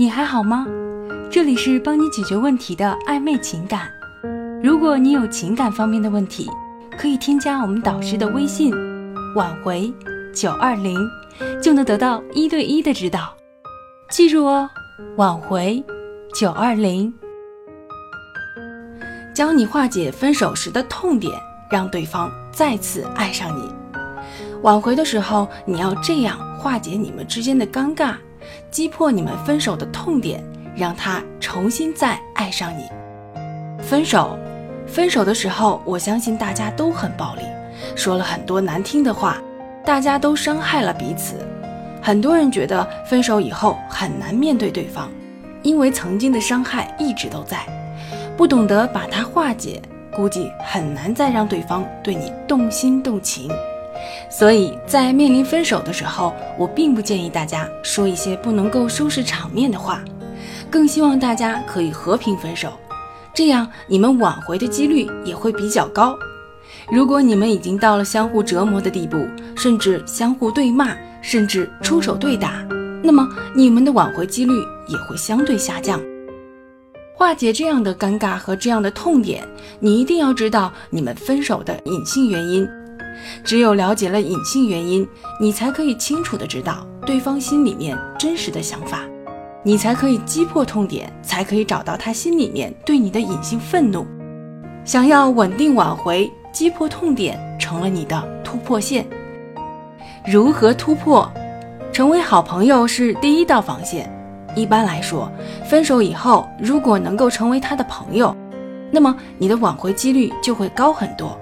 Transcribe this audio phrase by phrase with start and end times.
[0.00, 0.66] 你还好吗？
[1.30, 3.86] 这里是帮你解决问题的暧昧情感。
[4.62, 6.50] 如果你有情感方面的问题，
[6.96, 8.72] 可以添加我们导师的微信
[9.36, 9.92] “挽回
[10.32, 10.98] 九二零”，
[11.62, 13.36] 就能得到一对一的指导。
[14.08, 14.70] 记住哦，
[15.18, 15.84] 挽回
[16.32, 17.12] 九二零，
[19.34, 21.30] 教你化解分手时的痛点，
[21.70, 23.70] 让对方再次爱上你。
[24.62, 28.14] 挽回的时候，你要这样化解你们之间的尴尬，
[28.70, 30.42] 击破你们分手的痛点，
[30.76, 32.84] 让他重新再爱上你。
[33.82, 34.38] 分手，
[34.86, 37.42] 分手的时候，我相信大家都很暴力，
[37.96, 39.38] 说了很多难听的话，
[39.84, 41.36] 大家都伤害了彼此。
[42.02, 45.10] 很多人觉得分手以后很难面对对方，
[45.62, 47.58] 因为曾经的伤害一直都在，
[48.36, 49.80] 不懂得把它化解，
[50.14, 53.50] 估计很难再让对方对你动心动情。
[54.30, 60.02] 所以在面临分手的时候，我并不建议大家说一些不能够收拾场面的话，
[60.70, 62.72] 更希望大家可以和平分手，
[63.34, 66.16] 这样你们挽回的几率也会比较高。
[66.90, 72.64] 如果你们已经到了相互折磨的地步，甚至相互对骂，甚至出手对打，
[73.02, 74.52] 那么你们的挽回几率
[74.88, 76.00] 也会相对下降。
[77.14, 79.46] 化解这样的尴尬和这样的痛点，
[79.78, 82.66] 你一定要知道你们分手的隐性原因。
[83.42, 85.06] 只有了解了隐性原因，
[85.40, 89.00] 你才可以清楚的知道对方心里面真实的想法，
[89.62, 94.06] 你才可以击破痛点，才可以找到他心里面对你的隐性愤怒。
[94.84, 99.06] 想要稳定挽回，击破痛点成了你的突破线。
[100.26, 101.30] 如何突破？
[101.92, 104.08] 成为好朋友是第一道防线。
[104.54, 105.30] 一般来说，
[105.64, 108.34] 分手以后如果能够成为他的朋友，
[108.90, 111.39] 那么你的挽回几率就会高很多。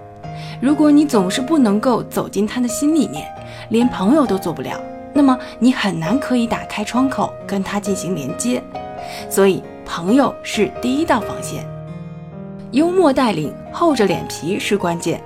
[0.61, 3.27] 如果你总是不能够走进他的心里面，
[3.71, 4.81] 连朋友都做不了，
[5.15, 8.63] 那么你很难可以打开窗口跟他进行连接。
[9.31, 11.65] 所以，朋友是第一道防线。
[12.73, 15.23] 幽默带领，厚着脸皮是关键。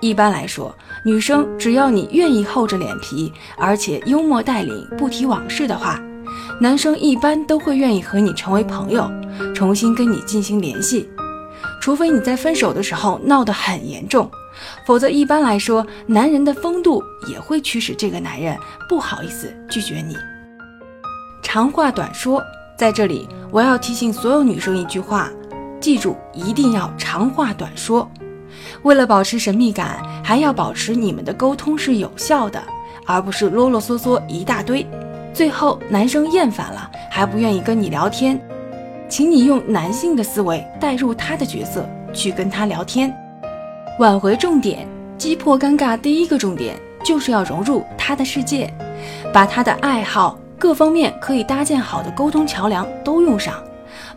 [0.00, 0.72] 一般来说，
[1.04, 6.00] 女生只要你愿意厚着脸皮，而且幽默带领，不提往事的话，
[6.60, 9.10] 男生一般都会愿意和你成为朋友，
[9.52, 11.10] 重新跟你进行联系。
[11.80, 14.30] 除非你在分手的时候闹得很严重。
[14.86, 18.56] 否则，一般来说，男人的风度也会驱使这个男人
[18.88, 20.16] 不好意思拒绝你。
[21.42, 22.42] 长话短说，
[22.76, 25.30] 在这里我要提醒所有女生一句话：
[25.80, 28.08] 记住，一定要长话短说。
[28.82, 32.62] 为了保持神秘感，还要保持你们的沟通是有效的，
[33.06, 34.86] 而不是啰啰嗦嗦一大堆。
[35.32, 38.40] 最后男生厌烦了，还不愿意跟你聊天，
[39.08, 43.14] 请你用男性的思维带入他的角色去跟他聊天。
[43.98, 44.86] 挽回重点，
[45.18, 45.98] 击破尴尬。
[45.98, 48.72] 第一个重点就是要融入他的世界，
[49.34, 53.54] 把他的爱好各方面可以搭建好的沟通桥梁都用上，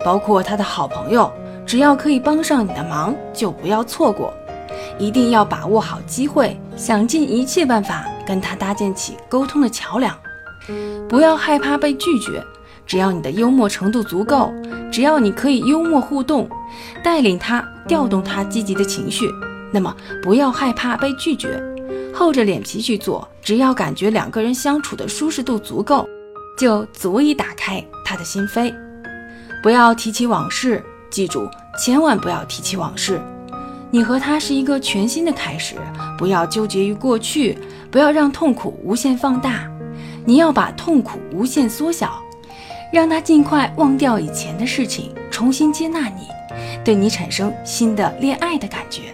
[0.05, 1.31] 包括他的好朋友，
[1.65, 4.31] 只要可以帮上你的忙，就不要错过。
[4.99, 10.15] 一定要把握好机会，想尽一切办法跟他搭建起沟通的桥梁，
[11.09, 12.43] 不要害怕被拒绝。
[12.85, 14.51] 只要你的幽默程度足够，
[14.91, 16.47] 只要你可以幽默互动，
[17.03, 19.27] 带领他，调动他积极的情绪。
[19.71, 21.61] 那么不要害怕被拒绝，
[22.13, 23.27] 厚着脸皮去做。
[23.41, 26.07] 只要感觉两个人相处的舒适度足够，
[26.57, 28.73] 就足以打开他的心扉。
[29.63, 33.21] 不要提起往事，记住，千万不要提起往事。
[33.89, 35.75] 你和他是一个全新的开始，
[36.17, 37.57] 不要纠结于过去，
[37.89, 39.69] 不要让痛苦无限放大。
[40.23, 42.21] 你要把痛苦无限缩小，
[42.93, 46.27] 让他尽快忘掉以前的事情，重新接纳你，
[46.85, 49.13] 对你产生新的恋爱的感觉。